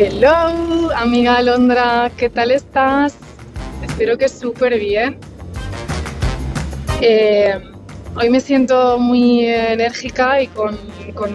Hello, 0.00 0.92
amiga 0.94 1.38
Alondra, 1.38 2.08
¿qué 2.16 2.30
tal 2.30 2.52
estás? 2.52 3.16
Espero 3.82 4.16
que 4.16 4.28
súper 4.28 4.78
bien. 4.78 5.18
Eh, 7.00 7.58
hoy 8.14 8.30
me 8.30 8.38
siento 8.38 9.00
muy 9.00 9.44
enérgica 9.46 10.40
y 10.40 10.46
con, 10.46 10.78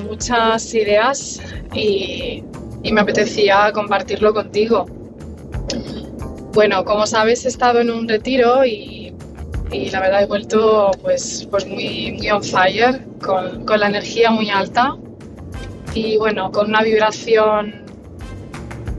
muchas 0.08 0.74
ideas 0.74 1.42
y, 1.74 2.42
me 2.90 3.02
apetecía 3.02 3.70
compartirlo 3.74 4.34
contigo. 4.34 4.86
Bueno, 6.54 6.86
como 6.86 7.06
sabes, 7.06 7.44
he 7.44 7.50
estado 7.50 7.82
en 7.82 7.92
un 7.92 8.08
retiro 8.08 8.64
y, 8.66 9.14
la 9.92 10.00
verdad 10.00 10.24
he 10.24 10.26
vuelto 10.26 10.92
pues, 11.02 11.46
pues 11.52 11.68
muy, 11.68 12.14
muy 12.14 12.30
on 12.30 12.42
fire, 12.42 13.06
con, 13.22 13.66
con 13.66 13.82
la 13.82 13.88
energía 13.88 14.32
muy 14.32 14.50
alta 14.50 14.96
y 15.94 16.16
bueno, 16.16 16.50
con 16.50 16.70
una 16.70 16.82
vibración 16.82 17.83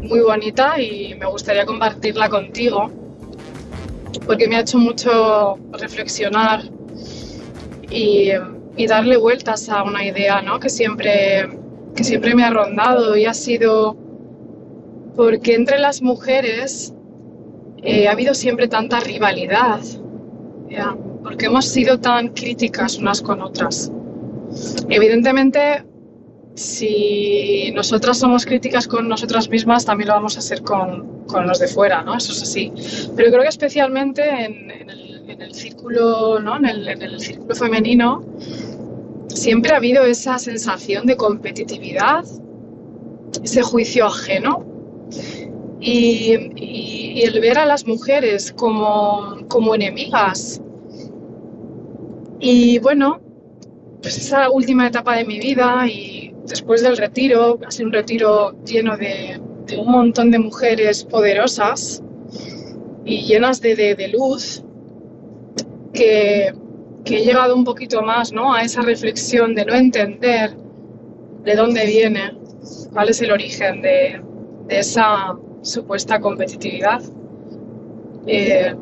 muy 0.04 0.20
bonita 0.20 0.80
y 0.80 1.14
me 1.14 1.26
gustaría 1.26 1.64
compartirla 1.64 2.28
contigo 2.28 2.90
porque 4.26 4.46
me 4.48 4.56
ha 4.56 4.60
hecho 4.60 4.78
mucho 4.78 5.58
reflexionar 5.72 6.62
y, 7.90 8.30
darle 8.88 9.16
vueltas 9.16 9.68
a 9.68 9.82
una 9.82 10.04
idea 10.04 10.42
¿no? 10.42 10.58
que, 10.60 10.68
siempre, 10.68 11.48
que 11.94 12.04
siempre 12.04 12.34
me 12.34 12.44
ha 12.44 12.50
rondado 12.50 13.16
y 13.16 13.24
ha 13.24 13.34
sido 13.34 13.96
porque 15.16 15.54
entre 15.54 15.78
las 15.78 16.02
mujeres 16.02 16.92
eh, 17.82 18.08
ha 18.08 18.12
habido 18.12 18.34
siempre 18.34 18.66
tanta 18.66 18.98
rivalidad, 19.00 19.80
porque 21.22 21.46
hemos 21.46 21.66
sido 21.66 22.00
tan 22.00 22.28
críticas 22.28 22.98
unas 22.98 23.22
con 23.22 23.40
otras. 23.40 23.92
Evidentemente 24.88 25.84
si 26.54 27.72
nosotras 27.74 28.18
somos 28.18 28.46
críticas 28.46 28.86
con 28.86 29.08
nosotras 29.08 29.48
mismas, 29.48 29.84
también 29.84 30.08
lo 30.08 30.14
vamos 30.14 30.36
a 30.36 30.38
hacer 30.38 30.62
con, 30.62 31.24
los 31.46 31.58
de 31.58 31.66
fuera, 31.66 32.02
¿no? 32.02 32.16
Eso 32.16 32.32
es 32.32 32.42
así. 32.42 32.72
Pero 33.16 33.30
creo 33.30 33.42
que 33.42 33.48
especialmente 33.48 34.22
en, 34.22 34.70
el, 35.40 35.52
círculo, 35.52 36.38
¿no? 36.38 36.56
En 36.56 36.64
el, 36.64 37.20
círculo 37.20 37.54
femenino, 37.56 38.24
siempre 39.28 39.72
ha 39.72 39.76
habido 39.76 40.04
esa 40.04 40.38
sensación 40.38 41.06
de 41.06 41.16
competitividad, 41.16 42.24
ese 43.42 43.62
juicio 43.62 44.06
ajeno. 44.06 44.64
Y, 45.80 46.34
el 47.22 47.40
ver 47.40 47.58
a 47.58 47.66
las 47.66 47.86
mujeres 47.86 48.52
como, 48.52 49.46
como 49.48 49.74
enemigas. 49.74 50.60
Y 52.40 52.78
bueno, 52.80 53.20
pues 54.02 54.18
esa 54.18 54.50
última 54.50 54.88
etapa 54.88 55.16
de 55.16 55.24
mi 55.24 55.38
vida 55.38 55.86
y 55.86 56.33
después 56.46 56.82
del 56.82 56.96
retiro, 56.96 57.58
ha 57.66 57.70
sido 57.70 57.88
un 57.88 57.92
retiro 57.92 58.54
lleno 58.64 58.96
de, 58.96 59.40
un 59.78 59.90
montón 59.90 60.30
de 60.30 60.38
mujeres 60.38 61.04
poderosas 61.04 62.02
y 63.04 63.22
llenas 63.22 63.60
de, 63.60 64.10
luz, 64.12 64.62
que, 65.92 66.54
he 67.04 67.24
llegado 67.24 67.54
un 67.54 67.64
poquito 67.64 68.02
más 68.02 68.32
¿no? 68.32 68.54
a 68.54 68.62
esa 68.62 68.82
reflexión 68.82 69.54
de 69.54 69.64
no 69.64 69.74
entender 69.74 70.56
de 71.44 71.54
dónde 71.54 71.86
viene, 71.86 72.36
cuál 72.92 73.10
es 73.10 73.20
el 73.20 73.30
origen 73.30 73.82
de, 73.82 74.22
esa 74.68 75.36
supuesta 75.60 76.18
competitividad. 76.20 77.02
Eh, 78.26 78.74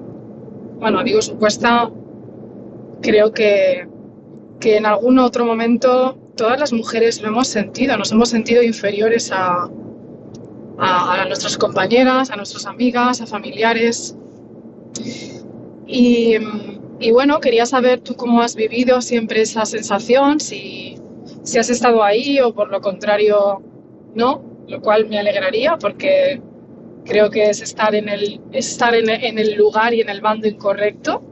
bueno, 0.78 1.02
digo 1.02 1.20
supuesta, 1.20 1.90
creo 3.00 3.32
que, 3.32 3.88
que 4.60 4.76
en 4.76 4.86
algún 4.86 5.18
otro 5.18 5.44
momento 5.44 6.21
todas 6.36 6.58
las 6.58 6.72
mujeres 6.72 7.20
lo 7.22 7.28
hemos 7.28 7.48
sentido, 7.48 7.96
nos 7.96 8.12
hemos 8.12 8.30
sentido 8.30 8.62
inferiores 8.62 9.30
a, 9.32 9.68
a, 10.78 11.24
nuestras 11.26 11.56
compañeras, 11.56 12.30
a 12.30 12.36
nuestras 12.36 12.66
amigas, 12.66 13.20
a 13.20 13.26
familiares. 13.26 14.16
Y, 15.86 16.38
bueno, 17.12 17.40
quería 17.40 17.66
saber 17.66 18.00
tú 18.00 18.14
cómo 18.14 18.40
has 18.40 18.54
vivido 18.54 19.00
siempre 19.02 19.42
esa 19.42 19.66
sensación, 19.66 20.40
si, 20.40 20.96
si 21.42 21.58
has 21.58 21.68
estado 21.68 22.02
ahí 22.02 22.40
o 22.40 22.54
por 22.54 22.70
lo 22.70 22.80
contrario 22.80 23.62
no, 24.14 24.42
lo 24.68 24.80
cual 24.80 25.08
me 25.08 25.18
alegraría 25.18 25.76
porque 25.78 26.40
creo 27.04 27.30
que 27.30 27.50
es 27.50 27.60
estar 27.60 27.94
en 27.94 28.08
el, 28.08 28.40
estar 28.52 28.94
en, 28.94 29.10
en 29.10 29.38
el 29.38 29.54
lugar 29.56 29.92
y 29.94 30.00
en 30.00 30.08
el 30.08 30.20
bando 30.20 30.46
incorrecto. 30.46 31.22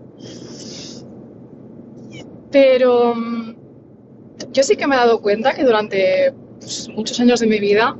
Pero 2.50 3.14
yo 4.52 4.62
sí 4.62 4.76
que 4.76 4.86
me 4.86 4.94
he 4.94 4.98
dado 4.98 5.20
cuenta 5.20 5.52
que 5.52 5.64
durante 5.64 6.32
pues, 6.58 6.88
muchos 6.88 7.18
años 7.20 7.40
de 7.40 7.46
mi 7.46 7.58
vida 7.58 7.96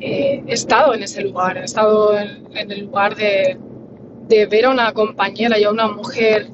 eh, 0.00 0.42
he 0.46 0.52
estado 0.52 0.94
en 0.94 1.02
ese 1.02 1.22
lugar, 1.22 1.56
he 1.56 1.64
estado 1.64 2.16
en, 2.18 2.70
el 2.70 2.86
lugar 2.86 3.16
de, 3.16 3.58
ver 4.28 4.64
a 4.66 4.70
una 4.70 4.92
compañera 4.92 5.58
y 5.58 5.64
a 5.64 5.70
una 5.70 5.88
mujer 5.88 6.48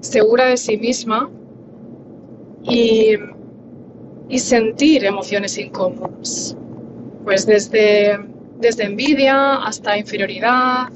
segura 0.00 0.46
de 0.46 0.56
sí 0.56 0.76
misma 0.76 1.30
y, 2.62 3.16
sentir 4.38 5.04
emociones 5.04 5.56
incómodas. 5.58 6.56
Pues 7.24 7.46
desde, 7.46 8.18
desde 8.58 8.84
envidia 8.84 9.56
hasta 9.56 9.98
inferioridad, 9.98 10.88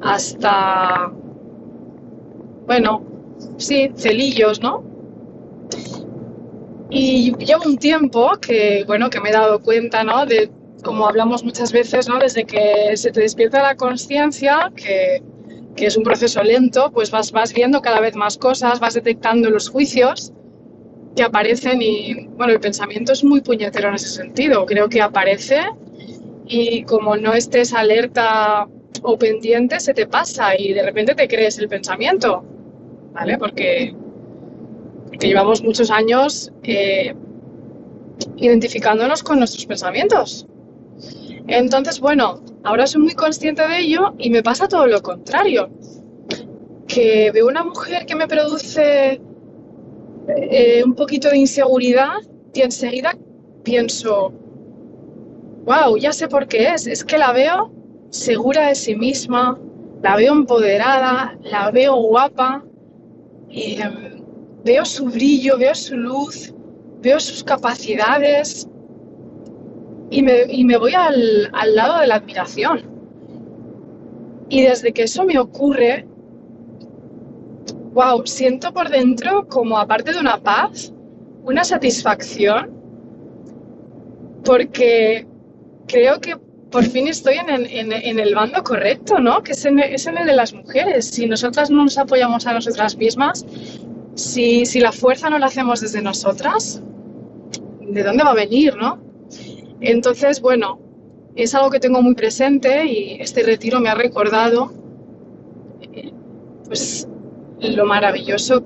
hasta, 0.00 1.12
bueno, 2.66 3.02
sí, 3.58 3.90
celillos, 3.96 4.60
¿no? 4.60 4.89
Y 6.90 7.34
llevo 7.36 7.64
un 7.66 7.78
tiempo 7.78 8.32
que, 8.40 8.84
bueno, 8.86 9.10
que 9.10 9.20
me 9.20 9.28
he 9.28 9.32
dado 9.32 9.60
cuenta, 9.60 10.02
¿no? 10.02 10.26
De, 10.26 10.50
como 10.82 11.06
hablamos 11.06 11.44
muchas 11.44 11.72
veces, 11.72 12.08
¿no? 12.08 12.18
Desde 12.18 12.44
que 12.44 12.96
se 12.96 13.12
te 13.12 13.20
despierta 13.20 13.62
la 13.62 13.76
conciencia, 13.76 14.72
que, 14.74 15.22
que, 15.76 15.86
es 15.86 15.96
un 15.96 16.02
proceso 16.02 16.42
lento, 16.42 16.90
pues 16.92 17.12
vas, 17.12 17.30
vas 17.30 17.52
viendo 17.52 17.80
cada 17.80 18.00
vez 18.00 18.16
más 18.16 18.36
cosas, 18.36 18.80
vas 18.80 18.94
detectando 18.94 19.50
los 19.50 19.68
juicios 19.68 20.32
que 21.14 21.22
aparecen 21.22 21.80
y, 21.80 22.26
bueno, 22.36 22.52
el 22.52 22.60
pensamiento 22.60 23.12
es 23.12 23.22
muy 23.22 23.40
puñetero 23.40 23.88
en 23.88 23.94
ese 23.94 24.08
sentido. 24.08 24.66
Creo 24.66 24.88
que 24.88 25.00
aparece 25.00 25.60
y 26.46 26.82
como 26.82 27.16
no 27.16 27.34
estés 27.34 27.72
alerta 27.72 28.66
o 29.02 29.16
pendiente, 29.16 29.78
se 29.78 29.94
te 29.94 30.06
pasa 30.06 30.58
y 30.58 30.72
de 30.72 30.82
repente 30.82 31.14
te 31.14 31.28
crees 31.28 31.58
el 31.58 31.68
pensamiento, 31.68 32.44
¿vale? 33.12 33.38
Porque 33.38 33.94
que 35.18 35.28
llevamos 35.28 35.62
muchos 35.62 35.90
años 35.90 36.52
eh, 36.62 37.14
identificándonos 38.36 39.22
con 39.22 39.38
nuestros 39.38 39.66
pensamientos. 39.66 40.46
Entonces, 41.46 42.00
bueno, 42.00 42.40
ahora 42.64 42.86
soy 42.86 43.02
muy 43.02 43.14
consciente 43.14 43.66
de 43.66 43.80
ello 43.80 44.14
y 44.18 44.30
me 44.30 44.42
pasa 44.42 44.68
todo 44.68 44.86
lo 44.86 45.02
contrario. 45.02 45.70
Que 46.86 47.30
veo 47.32 47.46
una 47.46 47.64
mujer 47.64 48.06
que 48.06 48.14
me 48.14 48.26
produce 48.28 49.20
eh, 50.28 50.82
un 50.84 50.94
poquito 50.94 51.28
de 51.30 51.38
inseguridad 51.38 52.18
y 52.52 52.60
enseguida 52.62 53.16
pienso, 53.62 54.32
wow, 55.64 55.96
ya 55.96 56.12
sé 56.12 56.28
por 56.28 56.46
qué 56.46 56.68
es. 56.74 56.86
Es 56.86 57.04
que 57.04 57.18
la 57.18 57.32
veo 57.32 57.72
segura 58.10 58.68
de 58.68 58.74
sí 58.74 58.94
misma, 58.94 59.58
la 60.02 60.16
veo 60.16 60.32
empoderada, 60.32 61.38
la 61.42 61.70
veo 61.70 61.96
guapa 61.96 62.64
em, 63.50 64.09
veo 64.64 64.84
su 64.84 65.06
brillo, 65.06 65.58
veo 65.58 65.74
su 65.74 65.96
luz, 65.96 66.52
veo 67.00 67.18
sus 67.20 67.42
capacidades 67.42 68.68
y 70.10 70.22
me, 70.22 70.76
voy 70.76 70.92
al, 70.94 71.50
lado 71.74 72.00
de 72.00 72.06
la 72.06 72.16
admiración. 72.16 72.82
Y 74.48 74.62
desde 74.62 74.92
que 74.92 75.04
eso 75.04 75.24
me 75.24 75.38
ocurre, 75.38 76.06
wow, 77.92 78.26
siento 78.26 78.72
por 78.72 78.88
dentro 78.88 79.46
como 79.46 79.78
aparte 79.78 80.12
de 80.12 80.18
una 80.18 80.38
paz, 80.38 80.92
una 81.44 81.62
satisfacción, 81.62 82.70
porque 84.44 85.26
creo 85.86 86.20
que 86.20 86.36
por 86.70 86.84
fin 86.84 87.08
estoy 87.08 87.34
en, 87.36 88.20
el 88.20 88.34
bando 88.34 88.62
correcto, 88.62 89.18
¿no? 89.18 89.42
Que 89.42 89.52
es 89.52 89.64
en, 89.64 89.78
es 89.80 90.06
en 90.06 90.18
el 90.18 90.26
de 90.26 90.34
las 90.34 90.52
mujeres. 90.52 91.06
Si 91.06 91.26
nosotras 91.26 91.70
no 91.70 91.84
nos 91.84 91.98
apoyamos 91.98 92.46
a 92.46 92.52
nosotras 92.52 92.96
mismas, 92.96 93.44
si, 94.20 94.80
la 94.80 94.92
fuerza 94.92 95.30
no 95.30 95.38
la 95.38 95.46
hacemos 95.46 95.80
desde 95.80 96.02
nosotras, 96.02 96.82
¿de 97.80 98.02
dónde 98.02 98.24
va 98.24 98.30
a 98.30 98.34
venir, 98.34 98.76
no? 98.76 98.98
Entonces, 99.80 100.40
bueno, 100.40 100.78
es 101.34 101.54
algo 101.54 101.70
que 101.70 101.80
tengo 101.80 102.02
muy 102.02 102.14
presente 102.14 102.84
y 102.86 103.20
este 103.20 103.42
retiro 103.42 103.80
me 103.80 103.88
ha 103.88 103.94
recordado 103.94 104.72
eh, 105.80 106.12
pues 106.66 107.08
lo 107.60 107.86
maravilloso, 107.86 108.62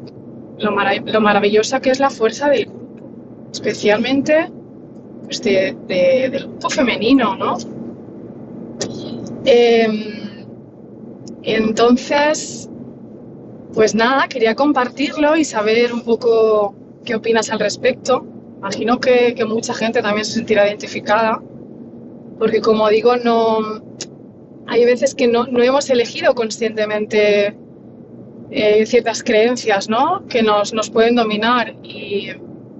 lo, 0.58 1.20
maravillosa 1.20 1.80
que 1.80 1.90
es 1.90 2.00
la 2.00 2.10
fuerza 2.10 2.48
del 2.48 2.66
grupo, 2.66 3.50
especialmente 3.52 4.50
pues, 5.24 5.42
del 5.42 6.30
grupo 6.30 6.70
femenino, 6.70 7.36
¿no? 7.36 7.56
Em, 9.44 10.46
entonces, 11.42 12.68
pues 13.74 13.94
nada, 13.94 14.28
quería 14.28 14.54
compartirlo 14.54 15.36
y 15.36 15.44
saber 15.44 15.92
un 15.92 16.02
poco 16.02 16.74
qué 17.04 17.16
opinas 17.16 17.50
al 17.50 17.58
respecto. 17.58 18.24
Imagino 18.58 19.00
que, 19.00 19.34
mucha 19.46 19.74
gente 19.74 20.00
también 20.00 20.24
se 20.24 20.34
sentirá 20.34 20.66
identificada, 20.66 21.42
porque 22.38 22.60
como 22.60 22.88
digo, 22.88 23.16
no 23.16 23.82
hay 24.66 24.84
veces 24.84 25.14
que 25.14 25.26
no, 25.26 25.46
hemos 25.46 25.90
elegido 25.90 26.34
conscientemente 26.34 27.54
eh, 28.50 28.86
ciertas 28.86 29.22
creencias, 29.22 29.88
¿no? 29.88 30.24
Que 30.28 30.42
nos, 30.42 30.72
pueden 30.90 31.16
dominar, 31.16 31.74
y, 31.82 32.28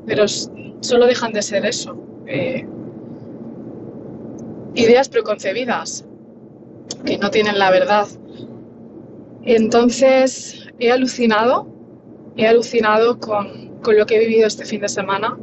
pero 0.06 0.26
solo 0.29 1.06
dejan 1.06 1.32
de 1.32 1.43
ser 1.43 1.67
eso. 1.67 1.97
Eh, 2.26 2.67
ideas 4.75 5.08
preconcebidas 5.08 6.06
que 7.05 7.19
no 7.19 7.31
tienen 7.31 7.58
la 7.58 7.70
verdad. 7.70 8.06
Entonces 9.43 10.63
he 10.79 10.91
alucinado, 10.91 11.67
he 12.37 12.47
alucinado 12.47 13.19
con, 13.19 13.79
con 13.82 13.97
lo 13.97 14.06
que 14.06 14.17
he 14.17 14.19
vivido 14.21 14.47
este 14.47 14.65
fin 14.65 14.81
de 14.81 14.88
semana 14.88 15.38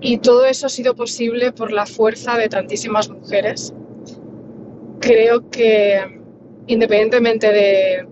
y 0.00 0.18
todo 0.18 0.44
eso 0.44 0.66
ha 0.66 0.70
sido 0.70 0.94
posible 0.94 1.52
por 1.52 1.72
la 1.72 1.86
fuerza 1.86 2.36
de 2.36 2.48
tantísimas 2.48 3.08
mujeres. 3.08 3.74
Creo 5.00 5.48
que 5.50 6.20
independientemente 6.66 7.52
de, 7.52 8.06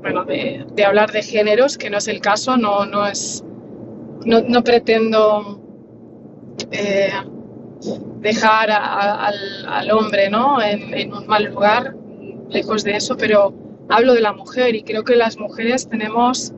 bueno, 0.00 0.24
de, 0.24 0.64
de 0.74 0.84
hablar 0.84 1.12
de 1.12 1.22
géneros, 1.22 1.78
que 1.78 1.90
no 1.90 1.98
es 1.98 2.08
el 2.08 2.20
caso, 2.20 2.56
no, 2.56 2.86
no, 2.86 3.06
es, 3.06 3.44
no, 4.24 4.40
no 4.42 4.62
pretendo 4.62 5.60
eh, 6.70 7.10
dejar 8.20 8.70
al, 8.70 9.90
hombre 9.90 10.28
¿no? 10.30 10.60
En, 10.62 11.12
un 11.12 11.26
mal 11.26 11.44
lugar, 11.44 11.94
lejos 12.48 12.84
de 12.84 12.96
eso, 12.96 13.16
pero 13.16 13.52
hablo 13.88 14.14
de 14.14 14.20
la 14.20 14.32
mujer 14.32 14.74
y 14.74 14.82
creo 14.82 15.04
que 15.04 15.16
las 15.16 15.38
mujeres 15.38 15.88
tenemos 15.88 16.52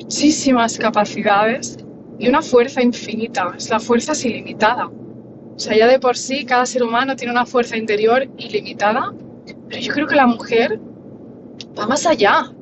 muchísimas 0.00 0.78
capacidades 0.78 1.78
y 2.18 2.28
una 2.28 2.42
fuerza 2.42 2.82
infinita, 2.82 3.54
es 3.56 3.70
la 3.70 3.80
fuerza 3.80 4.12
es 4.12 4.24
ilimitada. 4.24 4.86
O 4.86 5.58
sea, 5.58 5.76
ya 5.76 5.86
de 5.86 5.98
por 5.98 6.16
sí 6.16 6.44
cada 6.44 6.66
ser 6.66 6.82
humano 6.82 7.16
tiene 7.16 7.32
una 7.32 7.46
fuerza 7.46 7.76
interior 7.76 8.28
ilimitada, 8.38 9.12
pero 9.68 9.80
yo 9.80 9.92
creo 9.92 10.06
que 10.06 10.16
la 10.16 10.26
mujer 10.26 10.80
va 11.78 11.86
más 11.86 12.06
allá. 12.06 12.52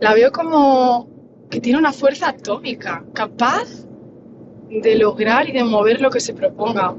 La 0.00 0.14
veo 0.14 0.30
como 0.30 1.08
que 1.50 1.60
tiene 1.60 1.78
una 1.78 1.92
fuerza 1.92 2.28
atómica, 2.28 3.04
capaz 3.12 3.86
de 4.70 4.96
lograr 4.96 5.48
y 5.48 5.52
de 5.52 5.64
mover 5.64 6.00
lo 6.00 6.10
que 6.10 6.20
se 6.20 6.34
proponga. 6.34 6.94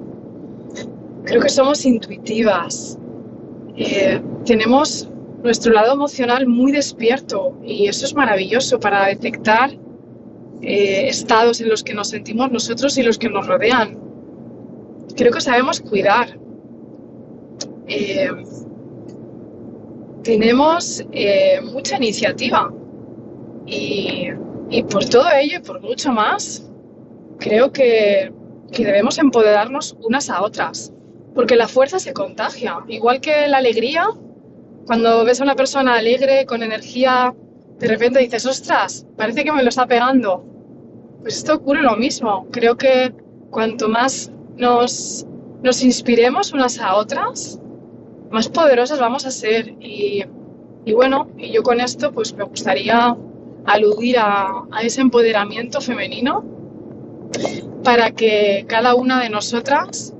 Creo 1.23 1.41
que 1.41 1.49
somos 1.49 1.85
intuitivas. 1.85 2.97
Eh, 3.75 4.21
tenemos 4.45 5.09
nuestro 5.47 5.73
lado 5.73 5.93
emocional 5.93 6.45
muy 6.47 6.71
despierto 6.71 7.57
y 7.63 7.87
eso 7.87 8.05
es 8.05 8.13
maravilloso 8.13 8.79
para 8.79 9.07
detectar 9.07 9.71
eh, 10.61 11.07
estados 11.07 11.61
en 11.61 11.69
los 11.69 11.83
que 11.83 11.93
nos 11.93 12.09
sentimos 12.09 12.51
nosotros 12.51 12.97
y 12.97 13.03
los 13.03 13.17
que 13.17 13.29
nos 13.29 13.47
rodean. 13.47 13.97
Creo 15.15 15.31
que 15.31 15.41
sabemos 15.41 15.81
cuidar. 15.81 16.37
Eh, 17.87 18.29
tenemos 20.23 21.05
mucha 21.73 21.95
iniciativa 21.97 22.71
y 23.65 24.83
por 24.83 25.05
todo 25.05 25.27
ello 25.41 25.57
y 25.57 25.61
por 25.61 25.81
mucho 25.81 26.11
más, 26.11 26.69
creo 27.39 27.71
que, 27.71 28.31
debemos 28.71 29.17
empoderarnos 29.17 29.95
unas 30.03 30.29
a 30.29 30.41
otras, 30.43 30.91
porque 31.33 31.55
la 31.55 31.67
fuerza 31.67 31.99
se 31.99 32.13
contagia, 32.13 32.79
igual 32.87 33.21
que 33.21 33.47
la 33.47 33.57
alegría. 33.57 34.07
Cuando 34.87 35.25
ves 35.25 35.41
a 35.41 35.43
una 35.43 35.55
persona 35.55 35.95
alegre, 35.95 36.45
con 36.45 36.63
energía, 36.63 37.35
de 37.77 37.87
repente 37.87 38.19
dices, 38.19 38.45
ostras, 38.45 39.05
parece 39.17 39.43
que 39.43 39.51
me 39.51 39.61
lo 39.61 39.67
está 39.67 39.85
pegando. 39.85 40.45
Pues 41.21 41.37
esto 41.39 41.55
ocurre 41.55 41.81
lo 41.81 41.97
mismo. 41.97 42.47
Creo 42.51 42.77
que 42.77 43.13
cuanto 43.49 43.89
más 43.89 44.31
nos, 44.55 45.27
nos 45.61 45.83
inspiremos 45.83 46.53
unas 46.53 46.79
a 46.79 46.95
otras, 46.95 47.59
más 48.31 48.47
poderosas 48.47 48.97
vamos 48.97 49.25
a 49.25 49.31
ser. 49.31 49.75
Y, 49.81 50.23
bueno, 50.93 51.29
y 51.37 51.51
yo 51.51 51.63
con 51.63 51.81
esto 51.81 52.13
pues 52.13 52.33
me 52.33 52.45
gustaría 52.45 53.13
aludir 53.65 54.17
a, 54.19 54.63
ese 54.81 55.01
empoderamiento 55.01 55.81
femenino 55.81 56.45
para 57.83 58.11
que 58.11 58.63
cada 58.69 58.95
una 58.95 59.21
de 59.21 59.29
nosotras 59.29 60.13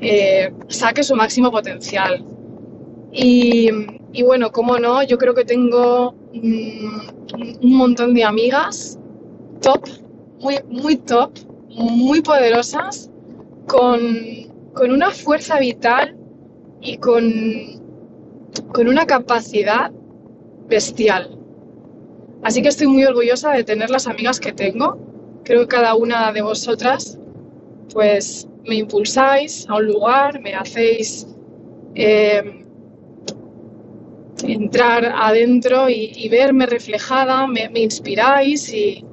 eh, 0.00 0.52
saque 0.66 1.04
su 1.04 1.14
máximo 1.14 1.52
potencial. 1.52 2.24
Y, 3.12 3.70
bueno, 4.24 4.50
como 4.52 4.78
no, 4.78 5.02
yo 5.02 5.18
creo 5.18 5.34
que 5.34 5.44
tengo 5.44 6.14
mm, 6.32 7.62
un 7.62 7.76
montón 7.76 8.14
de 8.14 8.24
amigas 8.24 8.98
top, 9.60 9.86
muy, 10.40 10.56
muy 10.68 10.96
top, 10.96 11.30
muy 11.68 12.22
poderosas, 12.22 13.10
con, 13.66 14.00
una 14.90 15.10
fuerza 15.10 15.58
vital 15.58 16.16
y 16.80 16.96
con, 16.96 17.32
con 18.72 18.88
una 18.88 19.06
capacidad 19.06 19.92
bestial. 20.68 21.38
Así 22.42 22.62
que 22.62 22.68
estoy 22.68 22.86
muy 22.88 23.04
orgullosa 23.04 23.52
de 23.52 23.62
tener 23.62 23.90
las 23.90 24.06
amigas 24.06 24.40
que 24.40 24.52
tengo 24.52 24.98
creo 25.44 25.62
que 25.62 25.68
cada 25.68 25.94
una 25.94 26.32
de 26.32 26.42
vosotras 26.42 27.18
pues 27.92 28.48
me 28.64 28.76
impulsáis 28.76 29.68
a 29.68 29.76
un 29.76 29.86
lugar, 29.86 30.40
me 30.40 30.54
hacéis 30.54 31.26
eh, 31.94 32.61
entrar 34.42 35.04
adentro 35.04 35.88
y, 35.88 36.28
verme 36.28 36.66
reflejada, 36.66 37.46
me, 37.46 37.70
inspiráis 37.74 38.72
y, 38.72 39.04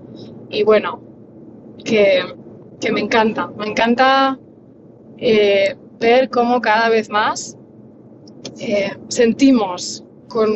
bueno, 0.66 1.02
que, 1.84 2.24
me 2.92 3.02
encanta, 3.02 3.48
me 3.58 3.68
encanta 3.68 4.40
eh, 5.18 5.76
ver 6.00 6.30
cómo 6.30 6.62
cada 6.62 6.90
vez 6.90 7.10
más 7.10 7.58
eh, 8.60 8.92
sentimos 9.10 10.04
con, 10.28 10.48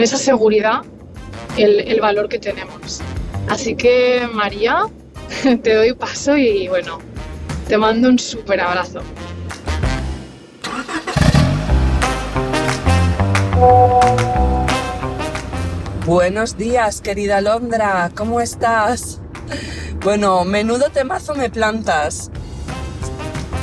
esa 0.00 0.16
seguridad 0.16 0.82
el 1.56 2.00
valor 2.00 2.28
que 2.28 2.38
tenemos. 2.38 3.02
Así 3.48 3.76
que 3.76 4.28
María, 4.32 4.86
te 5.62 5.74
doy 5.74 5.92
paso 5.92 6.36
y 6.36 6.68
bueno, 6.68 6.98
te 7.68 7.78
mando 7.78 8.08
un 8.08 8.18
súper 8.18 8.60
abrazo. 8.60 9.00
Buenos 16.06 16.56
días, 16.56 17.00
querida 17.00 17.40
Londra, 17.40 18.12
¿cómo 18.14 18.40
estás? 18.40 19.20
Bueno, 20.04 20.44
menudo 20.44 20.88
temazo 20.90 21.34
me 21.34 21.50
plantas. 21.50 22.30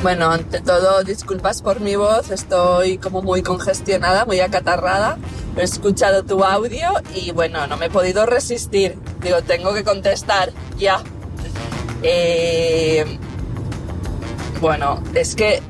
Bueno, 0.01 0.29
ante 0.29 0.59
todo, 0.59 1.05
disculpas 1.05 1.61
por 1.61 1.79
mi 1.79 1.95
voz, 1.95 2.31
estoy 2.31 2.97
como 2.97 3.21
muy 3.21 3.43
congestionada, 3.43 4.25
muy 4.25 4.41
acatarrada. 4.41 5.17
He 5.55 5.63
escuchado 5.63 6.23
tu 6.23 6.43
audio 6.43 6.91
y 7.15 7.31
bueno, 7.31 7.65
no 7.65 7.77
me 7.77 7.85
he 7.85 7.89
podido 7.89 8.25
resistir. 8.25 8.97
Digo, 9.21 9.41
tengo 9.43 9.73
que 9.73 9.85
contestar 9.85 10.51
ya. 10.77 11.01
Eh, 12.01 13.05
bueno, 14.59 15.01
es 15.13 15.33
que 15.35 15.61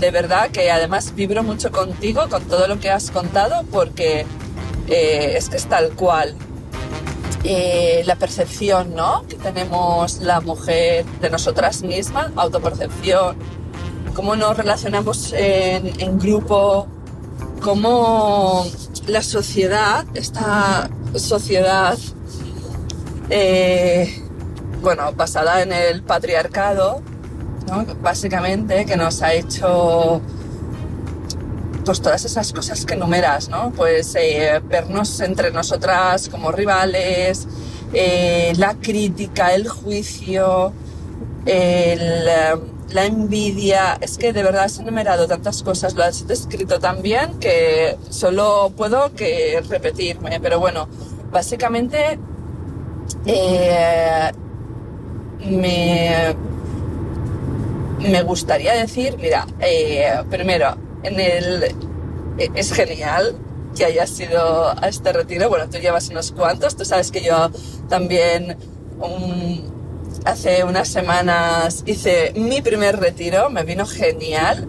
de 0.00 0.10
verdad 0.10 0.50
que 0.50 0.72
además 0.72 1.14
vibro 1.14 1.44
mucho 1.44 1.70
contigo, 1.70 2.28
con 2.28 2.42
todo 2.46 2.66
lo 2.66 2.80
que 2.80 2.90
has 2.90 3.12
contado, 3.12 3.62
porque 3.70 4.26
eh, 4.88 5.34
es 5.36 5.48
que 5.48 5.56
es 5.56 5.66
tal 5.66 5.92
cual. 5.92 6.34
Eh, 7.44 8.02
la 8.04 8.16
percepción 8.16 8.94
¿no? 8.96 9.24
que 9.28 9.36
tenemos 9.36 10.18
la 10.18 10.40
mujer 10.40 11.04
de 11.20 11.30
nosotras 11.30 11.82
mismas, 11.82 12.30
autopercepción, 12.34 13.36
cómo 14.12 14.34
nos 14.34 14.56
relacionamos 14.56 15.32
en, 15.36 16.18
grupo, 16.18 16.88
cómo 17.62 18.66
la 19.06 19.22
sociedad, 19.22 20.04
esta 20.14 20.90
sociedad 21.14 21.96
eh, 23.30 24.22
bueno, 24.82 25.12
basada 25.12 25.62
en 25.62 25.72
el 25.72 26.02
patriarcado, 26.02 27.02
básicamente, 28.02 28.84
que 28.86 28.96
nos 28.96 29.22
ha 29.22 29.34
hecho 29.34 30.20
todas 31.94 32.24
esas 32.24 32.52
cosas 32.52 32.84
que 32.84 32.96
numeras, 32.96 33.48
¿no? 33.48 33.72
Pues 33.74 34.14
eh, 34.14 34.60
vernos 34.64 35.20
entre 35.20 35.50
nosotras 35.50 36.28
como 36.28 36.52
rivales, 36.52 37.48
eh, 37.94 38.52
la 38.56 38.74
crítica, 38.74 39.54
el 39.54 39.66
juicio, 39.68 40.72
el 41.46 42.28
la 42.92 43.04
envidia, 43.04 43.98
es 44.00 44.16
que 44.16 44.32
de 44.32 44.42
verdad 44.42 44.64
has 44.64 44.78
enumerado 44.78 45.26
tantas 45.26 45.62
cosas, 45.62 45.94
lo 45.94 46.04
has 46.04 46.26
descrito 46.26 46.78
tan 46.78 47.02
bien 47.02 47.38
que 47.38 47.96
solo 48.08 48.72
puedo 48.76 49.14
que 49.14 49.62
repetirme, 49.68 50.40
pero 50.40 50.58
bueno, 50.58 50.88
básicamente 51.30 52.18
eh, 53.26 54.30
me, 55.50 56.34
me 58.00 58.22
gustaría 58.22 58.72
decir, 58.72 59.16
mira, 59.18 59.46
eh, 59.60 60.22
primero, 60.30 60.76
en 61.02 61.20
el, 61.20 61.64
e, 62.38 62.50
es 62.54 62.72
genial 62.72 63.36
que 63.76 63.84
hayas 63.84 64.18
ido 64.18 64.70
a 64.70 64.88
este 64.88 65.12
retiro, 65.12 65.48
bueno, 65.48 65.68
tú 65.68 65.78
llevas 65.78 66.08
unos 66.08 66.32
cuantos, 66.32 66.76
tú 66.76 66.84
sabes 66.84 67.10
que 67.10 67.22
yo 67.22 67.50
también 67.88 68.56
hace 70.24 70.64
unas 70.64 70.88
semanas 70.88 71.82
hice 71.86 72.32
mi 72.36 72.60
primer 72.62 72.98
retiro, 72.98 73.50
me 73.50 73.64
vino 73.64 73.86
genial. 73.86 74.68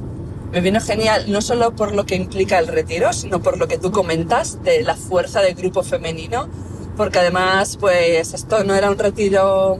Me 0.52 0.62
vino 0.62 0.82
genial 0.82 1.32
no 1.32 1.42
solo 1.42 1.76
por 1.76 1.94
lo 1.94 2.08
que 2.08 2.16
implica 2.16 2.58
el 2.58 2.68
retiro, 2.68 3.14
sino 3.14 3.40
por 3.40 3.60
lo 3.60 3.68
que 3.68 3.78
tú 3.78 3.92
comentas 3.92 4.64
de 4.64 4.82
la 4.82 4.96
fuerza 4.96 5.42
del 5.42 5.54
grupo 5.54 5.84
femenino, 5.84 6.50
porque 6.98 7.20
además, 7.20 7.78
pues 7.80 8.34
esto 8.34 8.64
no 8.64 8.74
era 8.74 8.90
un 8.90 8.98
retiro 8.98 9.78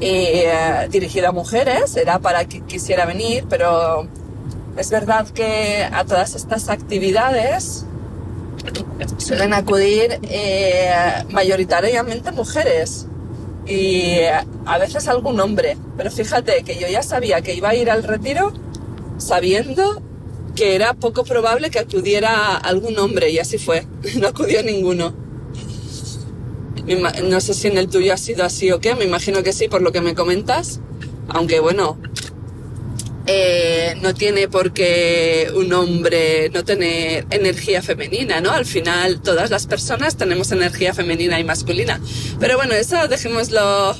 eh, 0.00 0.86
dirigido 0.88 1.30
a 1.30 1.32
mujeres, 1.32 1.96
era 1.96 2.20
para 2.20 2.44
que 2.44 2.60
quisiera 2.60 3.06
venir, 3.06 3.44
pero 3.50 4.06
es 4.76 4.90
verdad 4.90 5.28
que 5.28 5.84
a 5.84 6.04
todas 6.04 6.34
estas 6.34 6.68
actividades 6.68 7.84
suelen 9.18 9.52
acudir 9.52 10.18
eh, 10.22 10.92
mayoritariamente 11.30 12.32
mujeres 12.32 13.06
y 13.66 14.16
a 14.66 14.78
veces 14.78 15.08
algún 15.08 15.40
hombre. 15.40 15.76
Pero 15.96 16.10
fíjate 16.10 16.62
que 16.64 16.78
yo 16.78 16.88
ya 16.88 17.02
sabía 17.02 17.42
que 17.42 17.54
iba 17.54 17.70
a 17.70 17.74
ir 17.74 17.90
al 17.90 18.02
retiro 18.02 18.52
sabiendo 19.18 20.02
que 20.54 20.74
era 20.74 20.94
poco 20.94 21.24
probable 21.24 21.70
que 21.70 21.78
acudiera 21.78 22.56
algún 22.56 22.98
hombre 22.98 23.30
y 23.30 23.38
así 23.38 23.58
fue. 23.58 23.86
No 24.18 24.28
acudió 24.28 24.62
ninguno. 24.62 25.14
No 27.24 27.40
sé 27.40 27.54
si 27.54 27.68
en 27.68 27.78
el 27.78 27.88
tuyo 27.88 28.12
ha 28.12 28.16
sido 28.16 28.44
así 28.44 28.72
o 28.72 28.80
qué, 28.80 28.94
me 28.94 29.04
imagino 29.04 29.42
que 29.42 29.52
sí 29.52 29.68
por 29.68 29.82
lo 29.82 29.92
que 29.92 30.00
me 30.00 30.14
comentas. 30.14 30.80
Aunque 31.28 31.60
bueno, 31.60 31.98
eh, 33.34 33.96
no 34.02 34.12
tiene 34.12 34.46
por 34.46 34.72
qué 34.72 35.50
un 35.54 35.72
hombre 35.72 36.50
no 36.50 36.64
tener 36.64 37.26
energía 37.30 37.80
femenina, 37.80 38.40
¿no? 38.42 38.50
Al 38.50 38.66
final 38.66 39.22
todas 39.22 39.50
las 39.50 39.66
personas 39.66 40.16
tenemos 40.16 40.52
energía 40.52 40.92
femenina 40.92 41.40
y 41.40 41.44
masculina. 41.44 41.98
Pero 42.38 42.56
bueno, 42.58 42.74
eso 42.74 43.08
dejémoslo 43.08 43.96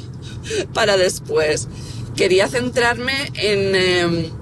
para 0.75 0.99
después. 0.99 1.69
Quería 2.17 2.49
centrarme 2.49 3.31
en... 3.35 3.75
Em, 3.75 4.42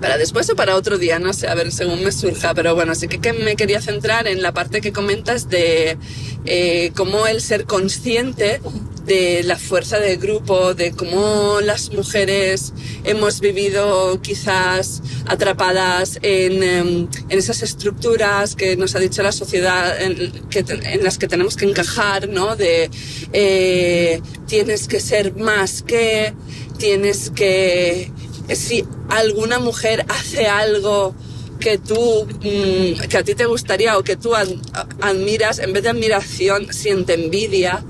para 0.00 0.18
después 0.18 0.48
o 0.50 0.56
para 0.56 0.76
otro 0.76 0.98
día, 0.98 1.18
no 1.18 1.32
sé, 1.32 1.48
a 1.48 1.54
ver, 1.54 1.72
según 1.72 2.02
me 2.02 2.12
surja, 2.12 2.54
pero 2.54 2.74
bueno, 2.74 2.94
sí 2.94 3.08
que, 3.08 3.32
me 3.32 3.56
quería 3.56 3.80
centrar 3.80 4.26
en 4.26 4.42
la 4.42 4.52
parte 4.52 4.80
que 4.80 4.92
comentas 4.92 5.48
de 5.48 5.96
eh, 6.44 6.92
cómo 6.94 7.26
el 7.26 7.40
ser 7.40 7.64
consciente 7.64 8.60
de 9.06 9.42
la 9.44 9.56
fuerza 9.56 9.98
del 9.98 10.18
grupo, 10.18 10.74
de 10.74 10.92
cómo 10.92 11.60
las 11.60 11.92
mujeres 11.92 12.72
hemos 13.04 13.40
vivido 13.40 14.20
quizás 14.22 15.02
atrapadas 15.26 16.18
en, 16.22 16.62
em, 16.62 17.08
en 17.28 17.38
esas 17.38 17.62
estructuras 17.62 18.56
que 18.56 18.76
nos 18.76 18.94
ha 18.94 18.98
dicho 18.98 19.22
la 19.22 19.32
sociedad 19.32 20.00
en, 20.00 20.32
que, 20.48 20.64
en 20.68 21.04
las 21.04 21.18
que 21.18 21.28
tenemos 21.28 21.56
que 21.56 21.66
encajar, 21.66 22.28
¿no? 22.28 22.56
De 22.56 22.90
eh, 23.32 24.20
tienes 24.46 24.88
que 24.88 25.00
ser 25.00 25.34
más 25.36 25.82
que, 25.82 26.32
tienes 26.78 27.30
que, 27.30 28.10
si 28.48 28.84
alguna 29.08 29.58
mujer 29.58 30.04
hace 30.08 30.46
algo 30.46 31.14
que 31.60 31.78
tú, 31.78 32.26
mm, 32.26 33.08
que 33.08 33.16
a 33.18 33.22
ti 33.22 33.34
te 33.34 33.46
gustaría 33.46 33.96
o 33.96 34.02
que 34.02 34.16
tú 34.16 34.32
admiras, 34.34 35.58
en 35.58 35.72
vez 35.72 35.82
de 35.82 35.90
admiración, 35.90 36.72
siente 36.72 37.14
envidia 37.14 37.82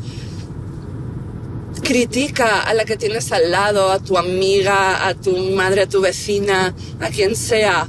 critica 1.85 2.61
a 2.63 2.75
la 2.75 2.85
que 2.85 2.97
tienes 2.97 3.31
al 3.31 3.51
lado, 3.51 3.93
a 3.93 4.01
tu 4.01 4.19
amiga, 4.19 5.07
a 5.07 5.15
tu 5.15 5.37
madre, 5.53 5.83
a 5.83 5.89
tu 5.89 6.01
vecina, 6.01 6.75
a 7.01 7.09
quien 7.11 7.37
sea, 7.37 7.89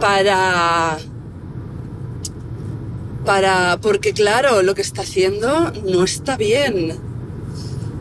para... 0.00 0.96
Para... 3.26 3.78
Porque 3.82 4.12
claro, 4.12 4.62
lo 4.62 4.74
que 4.74 4.82
está 4.82 5.02
haciendo 5.02 5.72
no 5.84 6.04
está 6.04 6.36
bien. 6.36 6.96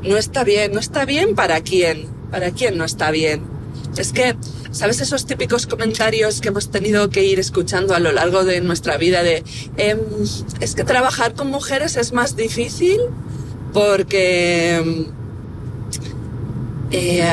No 0.04 0.18
está 0.18 0.44
bien. 0.44 0.72
No 0.72 0.80
está 0.80 1.04
bien 1.06 1.36
para 1.36 1.62
quién. 1.62 2.08
Para 2.32 2.52
quién 2.52 2.78
no 2.78 2.86
está 2.86 3.10
bien. 3.12 3.55
Es 3.98 4.12
que, 4.12 4.36
¿sabes 4.72 5.00
esos 5.02 5.26
típicos 5.26 5.68
comentarios 5.68 6.42
que 6.42 6.50
hemos 6.50 6.70
tenido 6.70 7.10
que 7.10 7.24
ir 7.24 7.40
escuchando 7.40 7.96
a 7.96 8.00
lo 8.00 8.12
largo 8.12 8.44
de 8.44 8.62
nuestra 8.62 8.98
vida 8.98 9.24
de, 9.24 9.44
em, 9.78 10.00
es 10.60 10.76
que 10.76 10.84
trabajar 10.84 11.34
con 11.34 11.50
mujeres 11.50 11.96
es 11.96 12.12
más 12.12 12.36
difícil? 12.36 13.00
porque... 13.76 15.06
Eh, 16.92 17.28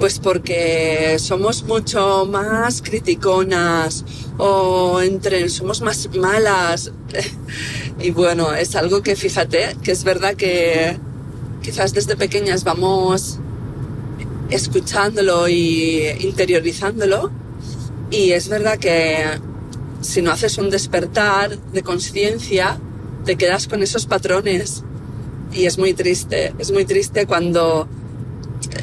pues 0.00 0.18
porque 0.18 1.16
somos 1.20 1.62
mucho 1.62 2.26
más 2.26 2.82
criticonas 2.82 4.04
o 4.36 5.00
entre 5.00 5.48
somos 5.48 5.80
más 5.80 6.08
malas 6.16 6.90
y 8.00 8.10
bueno 8.10 8.52
es 8.52 8.74
algo 8.74 9.02
que 9.02 9.14
fíjate 9.14 9.76
que 9.84 9.92
es 9.92 10.02
verdad 10.02 10.34
que 10.34 10.98
quizás 11.62 11.94
desde 11.94 12.16
pequeñas 12.16 12.64
vamos 12.64 13.38
escuchándolo 14.54 15.48
y 15.48 16.06
interiorizándolo 16.20 17.30
y 18.10 18.32
es 18.32 18.48
verdad 18.48 18.78
que 18.78 19.24
si 20.00 20.22
no 20.22 20.32
haces 20.32 20.58
un 20.58 20.70
despertar 20.70 21.58
de 21.58 21.82
conciencia 21.82 22.78
te 23.24 23.36
quedas 23.36 23.68
con 23.68 23.82
esos 23.82 24.06
patrones 24.06 24.84
y 25.52 25.66
es 25.66 25.78
muy 25.78 25.94
triste, 25.94 26.54
es 26.58 26.72
muy 26.72 26.84
triste 26.84 27.26
cuando 27.26 27.88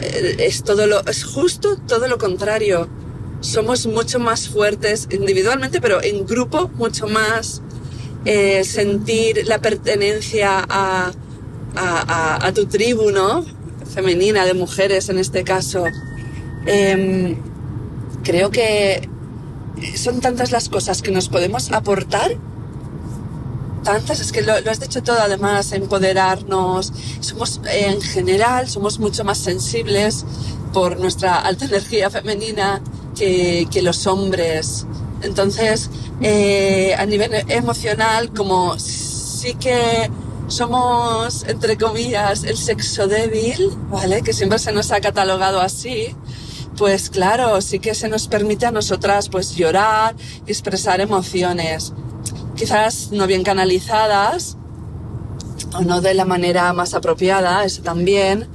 eh, 0.01 0.35
es 0.39 0.63
todo 0.63 0.87
lo, 0.87 1.05
es 1.05 1.23
justo 1.23 1.77
todo 1.87 2.07
lo 2.07 2.17
contrario. 2.17 2.87
Somos 3.41 3.87
mucho 3.87 4.19
más 4.19 4.49
fuertes 4.49 5.07
individualmente, 5.11 5.79
pero 5.79 6.03
en 6.03 6.25
grupo 6.25 6.69
mucho 6.75 7.07
más. 7.07 7.61
Eh, 8.25 8.65
sentir 8.65 9.47
la 9.47 9.61
pertenencia 9.61 10.59
a, 10.67 11.13
a, 11.75 12.45
a, 12.45 12.53
tu 12.53 12.65
tribu, 12.65 13.11
¿no? 13.11 13.45
Femenina, 13.93 14.45
de 14.45 14.53
mujeres 14.53 15.09
en 15.09 15.19
este 15.19 15.43
caso. 15.43 15.85
Em, 16.65 17.37
creo 18.23 18.51
que 18.51 19.07
son 19.95 20.19
tantas 20.19 20.51
las 20.51 20.69
cosas 20.69 21.01
que 21.01 21.11
nos 21.11 21.29
podemos 21.29 21.71
aportar 21.71 22.35
tantas, 23.83 24.19
es 24.19 24.31
que 24.31 24.41
lo, 24.41 24.53
has 24.53 24.79
dicho 24.79 25.01
todo 25.01 25.19
además, 25.19 25.71
empoderarnos, 25.71 26.93
somos 27.21 27.61
en 27.71 28.01
general, 28.01 28.69
somos 28.69 28.99
mucho 28.99 29.23
más 29.23 29.37
sensibles 29.37 30.25
por 30.73 30.99
nuestra 30.99 31.39
alta 31.39 31.65
energía 31.71 32.09
femenina 32.09 32.81
que, 33.17 33.67
que 33.71 33.81
los 33.81 34.05
hombres. 34.07 34.85
Entonces, 35.21 35.89
eh, 36.21 36.95
a 36.97 37.05
nivel 37.05 37.31
emocional, 37.49 38.31
como 38.33 38.77
sí 38.79 39.55
que 39.55 40.09
somos, 40.49 41.43
entre 41.47 41.77
comillas, 41.77 42.43
el 42.43 42.57
sexo 42.57 43.07
débil, 43.07 43.71
¿vale? 43.89 44.21
Que 44.21 44.33
siempre 44.33 44.59
se 44.59 44.71
nos 44.71 44.91
ha 44.91 44.99
catalogado 44.99 45.61
así, 45.61 46.15
pues 46.77 47.09
claro, 47.09 47.61
sí 47.61 47.79
que 47.79 47.95
se 47.95 48.09
nos 48.09 48.27
permite 48.27 48.65
a 48.65 48.71
nosotras 48.71 49.29
pues 49.29 49.55
llorar 49.55 50.15
y 50.45 50.51
expresar 50.51 51.01
emociones 51.01 51.93
quizás 52.59 53.11
no 53.13 53.25
bien 53.25 53.43
canalizadas 53.43 54.57
o 55.73 55.79
no 55.79 56.01
de 56.01 56.13
la 56.13 56.25
manera 56.25 56.73
más 56.73 56.93
apropiada, 56.93 57.63
eso 57.63 57.81
también, 57.83 58.47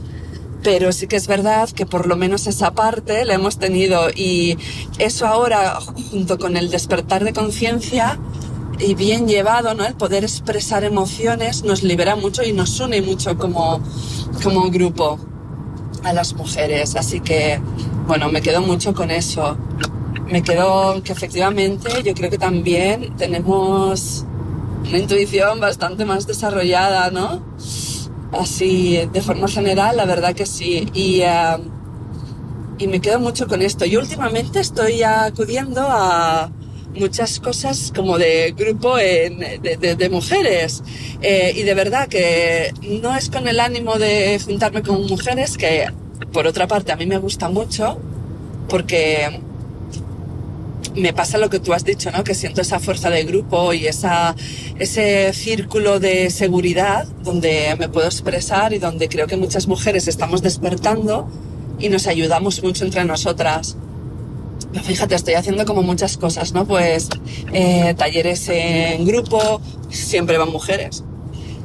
pero 0.63 0.93
sí 0.93 1.07
que 1.07 1.17
es 1.17 1.27
verdad 1.27 1.71
que 1.71 1.87
por 1.87 2.07
lo 2.07 2.15
menos 2.15 2.47
esa 2.47 2.73
parte 2.73 3.25
la 3.25 3.33
hemos 3.33 3.59
tenido 3.59 4.11
y 4.11 4.59
eso 4.99 5.27
ahora 5.27 5.79
junto 6.11 6.39
con 6.39 6.59
el 6.59 6.71
despertar 6.71 7.25
de 7.25 7.33
conciencia 7.33 8.19
y 8.79 8.95
bien 8.95 9.27
llevado, 9.27 9.75
¿no? 9.75 9.85
El 9.85 9.95
poder 9.95 10.25
expresar 10.25 10.85
emociones 10.85 11.65
nos 11.65 11.83
libera 11.83 12.17
mucho 12.17 12.43
y 12.43 12.53
nos 12.53 12.79
une 12.81 13.03
mucho 13.03 13.37
como, 13.37 13.81
como 14.43 14.71
grupo 14.71 15.19
a 16.03 16.13
las 16.13 16.35
mujeres. 16.35 16.97
Así 16.97 17.21
que, 17.21 17.61
bueno, 18.07 18.31
me 18.31 18.43
quedo 18.43 18.61
mucho 18.61 18.95
con 18.95 19.11
eso 19.11 19.57
me 20.29 20.43
quedo 20.43 21.03
que 21.03 21.13
efectivamente 21.13 22.03
yo 22.03 22.15
creo 22.15 22.31
que 22.31 22.39
también 22.39 23.15
tenemos 23.17 24.25
una 24.87 24.99
intuición 24.99 25.61
bastante 25.61 26.05
más 26.05 26.27
desarrollada, 26.27 27.11
¿no? 27.11 27.43
Así, 28.33 29.09
de 29.13 29.21
forma 29.21 29.49
general, 29.49 29.97
la 29.97 30.05
verdad 30.07 30.35
que 30.35 30.47
sí. 30.47 30.89
Y, 30.93 31.21
eh, 31.21 31.59
y 32.79 32.87
me 32.89 33.01
quedo 33.01 33.21
mucho 33.21 33.47
con 33.47 33.63
esto. 33.63 33.85
Y 33.85 33.97
últimamente 33.97 34.61
estoy 34.61 35.03
acudiendo 35.03 35.83
a 35.83 36.51
muchas 36.95 37.41
cosas 37.41 37.93
como 37.95 38.19
de 38.19 38.55
grupo 38.57 38.97
de, 38.97 40.09
mujeres. 40.11 40.83
Eh, 41.23 41.53
y 41.57 41.63
de 41.63 41.75
verdad 41.75 42.09
que 42.09 42.73
no 43.03 43.17
es 43.17 43.31
con 43.31 43.49
el 43.49 43.61
ánimo 43.61 43.99
de 43.99 44.41
juntarme 44.45 44.83
con 44.83 45.07
mujeres, 45.07 45.57
que 45.57 45.89
por 46.33 46.47
otra 46.47 46.67
parte, 46.67 46.93
a 46.93 46.97
mí 46.97 47.07
me 47.07 47.19
gusta 47.19 47.49
mucho 47.49 47.99
porque 48.69 49.41
me 50.97 51.13
pasa 51.13 51.39
lo 51.39 51.51
que 51.51 51.59
tú 51.59 51.73
has 51.73 51.85
dicho, 51.85 52.11
¿no? 52.11 52.25
Que 52.25 52.35
siento 52.35 52.61
esa 52.61 52.79
fuerza 52.79 53.11
de 53.11 53.25
grupo 53.25 53.73
y 53.73 53.87
esa, 53.87 54.35
ese 54.79 55.33
círculo 55.33 55.99
de 55.99 56.31
seguridad 56.31 57.07
donde 57.23 57.75
me 57.79 57.89
puedo 57.89 58.07
expresar 58.07 58.73
y 58.73 58.79
donde 58.79 59.09
creo 59.09 59.27
que 59.27 59.37
muchas 59.37 59.67
mujeres 59.67 60.09
estamos 60.09 60.43
despertando 60.43 61.29
y 61.79 61.89
nos 61.89 62.07
ayudamos 62.07 62.63
mucho 62.63 62.85
entre 62.85 63.05
nosotras. 63.05 63.77
Fíjate, 64.83 65.15
estoy 65.15 65.35
haciendo 65.35 65.65
como 65.65 65.83
muchas 65.83 66.17
cosas, 66.17 66.53
¿no? 66.53 66.67
Pues 66.67 67.09
eh, 67.53 67.95
talleres 67.97 68.49
en 68.49 69.05
grupo, 69.05 69.61
siempre 69.91 70.39
van 70.39 70.51
mujeres. 70.51 71.05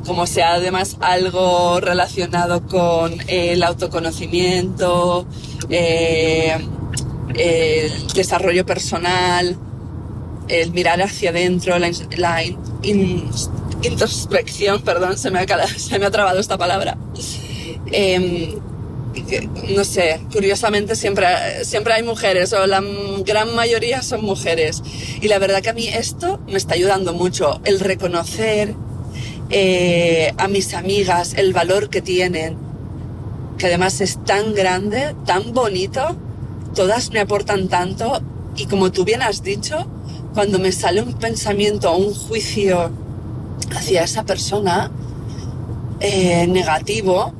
Como 0.05 0.25
sea 0.25 0.53
además 0.53 0.97
algo 1.01 1.79
relacionado 1.79 2.65
con 2.65 3.17
el 3.27 3.61
autoconocimiento, 3.63 5.27
eh, 5.69 6.57
el 7.35 8.07
desarrollo 8.13 8.65
personal, 8.65 9.57
el 10.47 10.71
mirar 10.71 11.01
hacia 11.01 11.29
adentro, 11.29 11.77
la, 11.77 12.43
introspección, 13.81 14.81
perdón, 14.81 15.17
se 15.17 15.31
me, 15.31 15.39
ha, 15.39 15.67
se 15.77 15.99
me 15.99 16.05
ha 16.05 16.11
trabado 16.11 16.39
esta 16.39 16.57
palabra. 16.57 16.97
No 19.75 19.83
sé, 19.83 20.21
curiosamente 20.31 20.95
siempre, 20.95 21.27
siempre 21.63 21.93
hay 21.93 22.03
mujeres, 22.03 22.53
o 22.53 22.65
la 22.67 22.83
gran 23.25 23.55
mayoría 23.55 24.01
son 24.01 24.23
mujeres. 24.23 24.81
Y 25.21 25.27
la 25.27 25.39
verdad 25.39 25.61
que 25.61 25.69
a 25.69 25.73
mí 25.73 25.88
esto 25.88 26.39
me 26.47 26.57
está 26.57 26.75
ayudando 26.75 27.13
mucho, 27.13 27.61
el 27.65 27.79
reconocer 27.79 28.75
eh, 29.49 30.33
a 30.38 30.47
mis 30.47 30.73
amigas 30.73 31.33
el 31.35 31.53
valor 31.53 31.89
que 31.89 32.01
tienen, 32.01 32.57
que 33.57 33.67
además 33.67 33.99
es 34.01 34.23
tan 34.23 34.53
grande, 34.53 35.15
tan 35.25 35.53
bonito, 35.53 36.15
todas 36.75 37.11
me 37.11 37.19
aportan 37.19 37.67
tanto 37.67 38.21
y 38.55 38.65
como 38.67 38.91
tú 38.91 39.05
bien 39.05 39.21
has 39.21 39.41
dicho, 39.41 39.88
cuando 40.33 40.59
me 40.59 40.71
sale 40.71 41.01
un 41.01 41.13
pensamiento 41.13 41.91
o 41.91 41.97
un 41.97 42.13
juicio 42.13 42.91
hacia 43.75 44.03
esa 44.03 44.23
persona 44.23 44.91
eh, 45.99 46.45
negativo, 46.47 47.33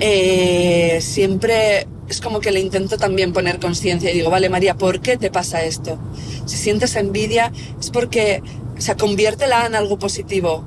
eh, 0.00 0.98
siempre 1.00 1.86
es 2.08 2.20
como 2.20 2.40
que 2.40 2.50
le 2.50 2.60
intento 2.60 2.98
también 2.98 3.32
poner 3.32 3.60
conciencia 3.60 4.10
y 4.10 4.14
digo, 4.14 4.30
vale 4.30 4.48
María, 4.48 4.74
¿por 4.74 5.00
qué 5.00 5.16
te 5.16 5.30
pasa 5.30 5.64
esto? 5.64 5.98
Si 6.46 6.56
sientes 6.56 6.96
envidia 6.96 7.52
es 7.80 7.90
porque, 7.90 8.42
o 8.76 8.80
sea, 8.80 8.96
conviértela 8.96 9.66
en 9.66 9.74
algo 9.74 9.98
positivo. 9.98 10.64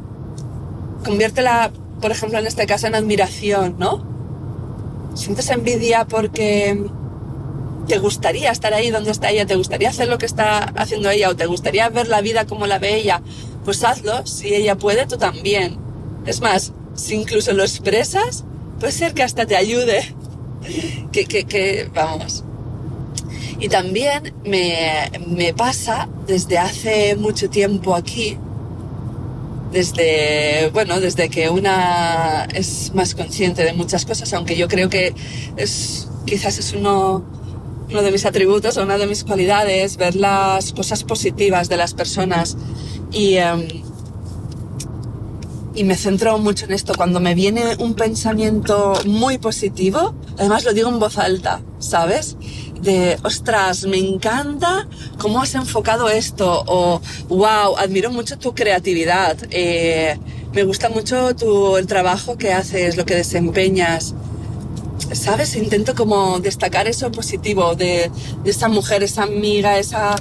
Conviértela, 1.05 1.71
por 2.01 2.11
ejemplo, 2.11 2.39
en 2.39 2.47
este 2.47 2.65
caso, 2.65 2.87
en 2.87 2.95
admiración, 2.95 3.75
¿no? 3.77 4.05
Sientes 5.13 5.49
envidia 5.49 6.05
porque 6.05 6.85
te 7.87 7.99
gustaría 7.99 8.51
estar 8.51 8.73
ahí 8.73 8.89
donde 8.89 9.11
está 9.11 9.29
ella, 9.29 9.45
te 9.45 9.55
gustaría 9.55 9.89
hacer 9.89 10.07
lo 10.07 10.17
que 10.17 10.25
está 10.25 10.59
haciendo 10.75 11.09
ella 11.09 11.29
o 11.29 11.35
te 11.35 11.45
gustaría 11.45 11.87
ver 11.89 12.07
la 12.07 12.21
vida 12.21 12.45
como 12.45 12.67
la 12.67 12.79
ve 12.79 12.95
ella, 12.95 13.21
pues 13.63 13.83
hazlo. 13.83 14.25
Si 14.25 14.53
ella 14.53 14.75
puede, 14.75 15.05
tú 15.05 15.17
también. 15.17 15.77
Es 16.25 16.41
más, 16.41 16.73
si 16.95 17.15
incluso 17.15 17.53
lo 17.53 17.63
expresas, 17.63 18.43
puede 18.79 18.91
ser 18.91 19.13
que 19.13 19.23
hasta 19.23 19.45
te 19.45 19.55
ayude. 19.55 20.13
Que, 21.11 21.25
que, 21.25 21.45
que, 21.45 21.89
vamos. 21.93 22.43
Y 23.59 23.69
también 23.69 24.33
me, 24.45 25.09
me 25.27 25.53
pasa 25.53 26.07
desde 26.27 26.57
hace 26.57 27.15
mucho 27.15 27.49
tiempo 27.49 27.95
aquí, 27.95 28.37
desde, 29.71 30.69
bueno, 30.73 30.99
desde 30.99 31.29
que 31.29 31.49
una 31.49 32.47
es 32.53 32.93
más 32.93 33.15
consciente 33.15 33.63
de 33.63 33.73
muchas 33.73 34.05
cosas, 34.05 34.31
aunque 34.33 34.55
yo 34.55 34.67
creo 34.67 34.89
que 34.89 35.13
es, 35.57 36.07
quizás 36.25 36.59
es 36.59 36.73
uno, 36.73 37.25
uno 37.89 38.01
de 38.01 38.11
mis 38.11 38.25
atributos 38.25 38.77
o 38.77 38.83
una 38.83 38.97
de 38.97 39.07
mis 39.07 39.23
cualidades, 39.23 39.97
ver 39.97 40.15
las 40.15 40.71
cosas 40.73 41.03
positivas 41.03 41.67
de 41.67 41.77
las 41.77 41.93
personas 41.93 42.57
y, 43.11 43.35
em, 43.35 43.67
y 45.77 45.83
me 45.83 45.95
centro 45.95 46.37
mucho 46.39 46.65
en 46.65 46.73
esto. 46.73 46.93
Cuando 46.97 47.19
me 47.19 47.35
viene 47.35 47.75
un 47.77 47.93
pensamiento 47.93 48.93
muy 49.05 49.37
positivo, 49.37 50.15
además 50.37 50.65
lo 50.65 50.73
digo 50.73 50.89
en 50.89 50.99
voz 50.99 51.17
alta, 51.19 51.61
¿sabes? 51.79 52.35
De, 52.81 53.17
ostras, 53.23 53.85
me 53.85 53.97
encanta 53.97 54.87
cómo 55.19 55.41
has 55.41 55.53
enfocado 55.53 56.09
esto, 56.09 56.63
o 56.67 56.99
wow, 57.29 57.77
admiro 57.77 58.11
mucho 58.11 58.37
tu 58.37 58.53
creatividad, 58.55 59.37
eh, 59.51 60.17
me 60.53 60.63
gusta 60.63 60.89
mucho 60.89 61.35
tu, 61.35 61.77
el 61.77 61.85
trabajo 61.85 62.37
que 62.37 62.51
haces, 62.53 62.97
lo 62.97 63.05
que 63.05 63.15
desempeñas. 63.15 64.15
¿sabes? 65.13 65.55
Intento 65.55 65.95
como 65.95 66.39
destacar 66.39 66.87
eso 66.87 67.11
positivo 67.11 67.75
de, 67.75 68.11
esa 68.45 68.67
mujer, 68.67 69.03
esa 69.03 69.23
amiga, 69.23 69.77
esa 69.77 70.15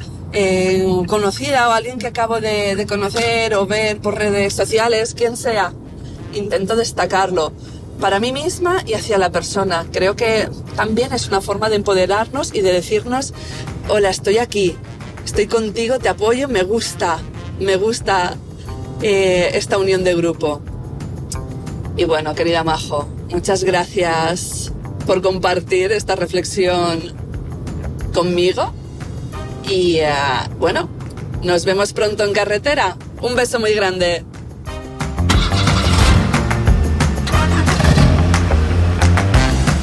conocida 1.07 1.69
o 1.69 1.73
alguien 1.73 1.99
que 1.99 2.09
acabo 2.09 2.41
de, 2.41 2.77
de, 2.77 2.87
conocer 2.87 3.55
o 3.55 3.67
ver 3.67 3.99
por 3.99 4.17
redes 4.17 4.55
sociales, 4.55 5.15
quien 5.15 5.37
sea. 5.37 5.73
Intento 6.35 6.77
destacarlo 6.77 7.53
para 8.01 8.21
mí 8.21 8.33
misma 8.33 8.83
y 8.87 8.95
hacia 8.95 9.19
la 9.19 9.31
persona. 9.31 9.87
Creo 9.93 10.17
que 10.17 10.49
también 10.77 11.13
es 11.13 11.29
una 11.29 11.41
forma 11.41 11.69
de 11.69 11.77
empoderarnos 11.77 12.55
y 12.55 12.61
de 12.61 12.73
decirnos, 12.73 13.33
hola, 13.89 14.11
estoy 14.11 14.39
aquí, 14.39 14.77
estoy 15.25 15.47
contigo, 15.47 15.99
te 15.99 16.09
apoyo, 16.09 16.49
me 16.49 16.63
gusta, 16.63 17.19
me 17.59 17.77
gusta 17.77 18.37
eh, 19.03 19.51
esta 19.55 19.79
unión 19.79 20.05
de 20.05 20.15
grupo. 20.15 20.61
Y 21.97 22.05
bueno, 22.05 22.35
querida 22.35 22.63
Majo, 22.63 23.09
muchas 23.31 23.65
gracias 23.65 24.73
por 25.07 25.23
compartir 25.23 25.93
esta 25.93 26.15
reflexión 26.17 27.15
conmigo. 28.13 28.73
Y 29.69 29.97
eh, 29.97 30.09
bueno, 30.59 30.89
nos 31.43 31.65
vemos 31.65 31.93
pronto 31.93 32.23
en 32.25 32.33
carretera. 32.33 32.97
Un 33.21 33.35
beso 33.35 33.59
muy 33.59 33.75
grande. 33.75 34.25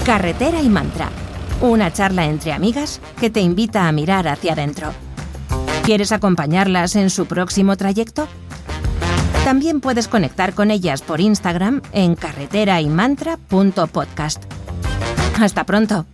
Carretera 0.05 0.61
y 0.61 0.69
Mantra. 0.69 1.09
Una 1.61 1.91
charla 1.93 2.25
entre 2.25 2.51
amigas 2.51 2.99
que 3.19 3.29
te 3.29 3.39
invita 3.39 3.87
a 3.87 3.91
mirar 3.93 4.27
hacia 4.27 4.53
adentro. 4.53 4.91
¿Quieres 5.83 6.11
acompañarlas 6.11 6.95
en 6.95 7.09
su 7.09 7.25
próximo 7.25 7.75
trayecto? 7.77 8.27
También 9.45 9.81
puedes 9.81 10.07
conectar 10.07 10.53
con 10.53 10.71
ellas 10.71 11.01
por 11.01 11.19
Instagram 11.19 11.81
en 11.91 12.15
carreteraymantra.podcast. 12.15 14.43
Hasta 15.39 15.65
pronto. 15.65 16.05